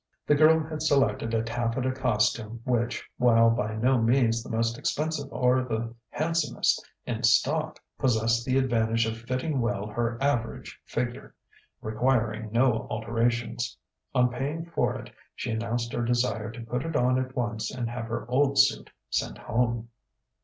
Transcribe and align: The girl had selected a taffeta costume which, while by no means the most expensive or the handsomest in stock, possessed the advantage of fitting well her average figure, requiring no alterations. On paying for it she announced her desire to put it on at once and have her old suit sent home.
The 0.25 0.33
girl 0.33 0.63
had 0.63 0.81
selected 0.81 1.31
a 1.35 1.43
taffeta 1.43 1.91
costume 1.91 2.61
which, 2.63 3.07
while 3.17 3.51
by 3.51 3.75
no 3.75 3.99
means 4.01 4.41
the 4.41 4.49
most 4.49 4.75
expensive 4.79 5.31
or 5.31 5.63
the 5.63 5.93
handsomest 6.09 6.83
in 7.05 7.21
stock, 7.21 7.79
possessed 7.99 8.43
the 8.43 8.57
advantage 8.57 9.05
of 9.05 9.15
fitting 9.17 9.59
well 9.61 9.85
her 9.85 10.17
average 10.19 10.81
figure, 10.85 11.35
requiring 11.83 12.51
no 12.51 12.87
alterations. 12.89 13.77
On 14.15 14.29
paying 14.31 14.65
for 14.65 14.95
it 14.95 15.13
she 15.35 15.51
announced 15.51 15.93
her 15.93 16.01
desire 16.03 16.49
to 16.49 16.61
put 16.65 16.83
it 16.83 16.95
on 16.95 17.19
at 17.19 17.35
once 17.35 17.69
and 17.69 17.87
have 17.87 18.05
her 18.05 18.27
old 18.27 18.57
suit 18.57 18.89
sent 19.11 19.37
home. 19.37 19.89